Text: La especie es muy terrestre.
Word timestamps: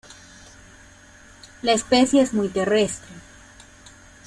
La 1.61 1.73
especie 1.73 2.23
es 2.23 2.33
muy 2.33 2.49
terrestre. 2.49 3.07